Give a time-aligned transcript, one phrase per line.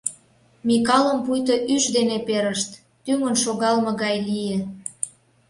[0.67, 2.71] Микалым пуйто ӱш дене перышт,
[3.03, 4.59] тӱҥын шогалме гай лие.